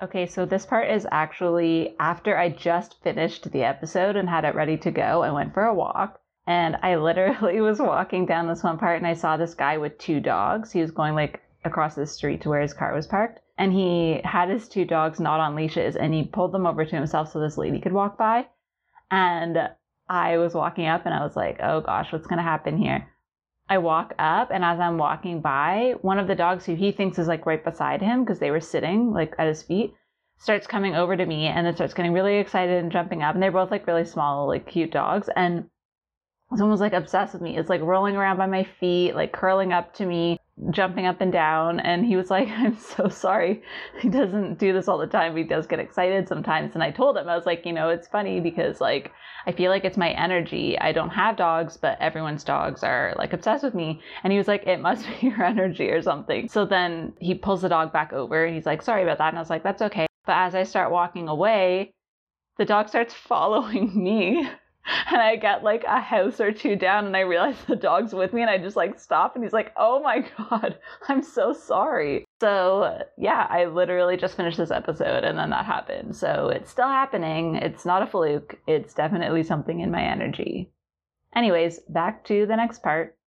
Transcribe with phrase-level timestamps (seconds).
[0.00, 4.54] Okay, so this part is actually after I just finished the episode and had it
[4.54, 5.22] ready to go.
[5.22, 9.06] I went for a walk and I literally was walking down this one part and
[9.06, 10.70] I saw this guy with two dogs.
[10.70, 14.20] He was going like across the street to where his car was parked and he
[14.22, 17.40] had his two dogs not on leashes and he pulled them over to himself so
[17.40, 18.46] this lady could walk by.
[19.10, 19.58] And
[20.08, 23.08] I was walking up and I was like, oh gosh, what's going to happen here?
[23.68, 27.18] I walk up and as I'm walking by, one of the dogs who he thinks
[27.18, 29.94] is like right beside him because they were sitting like at his feet
[30.38, 33.34] starts coming over to me and then starts getting really excited and jumping up.
[33.34, 35.28] And they're both like really small, like cute dogs.
[35.34, 35.68] And
[36.50, 37.58] someone was like obsessed with me.
[37.58, 40.38] It's like rolling around by my feet, like curling up to me,
[40.70, 41.80] jumping up and down.
[41.80, 43.62] And he was like, I'm so sorry.
[44.00, 45.36] He doesn't do this all the time.
[45.36, 46.74] He does get excited sometimes.
[46.74, 49.12] And I told him, I was like, you know, it's funny because like
[49.46, 50.78] I feel like it's my energy.
[50.78, 54.00] I don't have dogs, but everyone's dogs are like obsessed with me.
[54.22, 56.48] And he was like, it must be your energy or something.
[56.48, 59.28] So then he pulls the dog back over and he's like, sorry about that.
[59.28, 60.06] And I was like, that's okay.
[60.26, 61.92] But as I start walking away,
[62.58, 64.48] the dog starts following me.
[65.10, 68.32] and I get like a house or two down and I realize the dog's with
[68.32, 72.24] me and I just like stop and he's like, oh my God, I'm so sorry.
[72.40, 76.16] So yeah, I literally just finished this episode and then that happened.
[76.16, 77.56] So it's still happening.
[77.56, 78.58] It's not a fluke.
[78.66, 80.70] It's definitely something in my energy.
[81.34, 83.17] Anyways, back to the next part.